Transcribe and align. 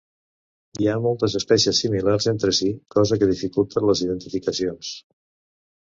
Hi 0.83 0.87
ha 0.89 0.95
moltes 1.03 1.35
espècies 1.41 1.83
similars 1.85 2.27
entre 2.33 2.55
si, 2.63 2.73
cosa 2.99 3.21
que 3.21 3.31
dificulta 3.35 3.87
les 3.91 4.05
identificacions. 4.11 4.95